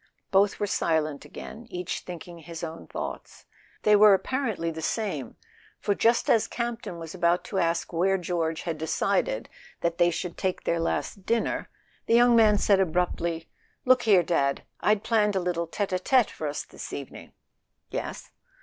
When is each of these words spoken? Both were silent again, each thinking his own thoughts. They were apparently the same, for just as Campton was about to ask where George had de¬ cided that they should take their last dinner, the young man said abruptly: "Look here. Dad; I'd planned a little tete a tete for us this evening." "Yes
Both 0.31 0.59
were 0.59 0.65
silent 0.65 1.25
again, 1.25 1.67
each 1.69 1.99
thinking 1.99 2.39
his 2.39 2.63
own 2.63 2.87
thoughts. 2.87 3.45
They 3.83 3.95
were 3.95 4.15
apparently 4.15 4.71
the 4.71 4.81
same, 4.81 5.35
for 5.79 5.93
just 5.93 6.27
as 6.27 6.47
Campton 6.47 6.97
was 6.97 7.13
about 7.13 7.43
to 7.43 7.59
ask 7.59 7.93
where 7.93 8.17
George 8.17 8.63
had 8.63 8.79
de¬ 8.79 8.87
cided 8.87 9.47
that 9.81 9.99
they 9.99 10.09
should 10.09 10.39
take 10.39 10.63
their 10.63 10.79
last 10.79 11.27
dinner, 11.27 11.69
the 12.07 12.15
young 12.15 12.35
man 12.35 12.57
said 12.57 12.79
abruptly: 12.79 13.47
"Look 13.85 14.01
here. 14.01 14.23
Dad; 14.23 14.63
I'd 14.79 15.03
planned 15.03 15.35
a 15.35 15.39
little 15.39 15.67
tete 15.67 15.93
a 15.93 15.99
tete 15.99 16.31
for 16.31 16.47
us 16.47 16.63
this 16.65 16.91
evening." 16.91 17.33
"Yes 17.91 18.31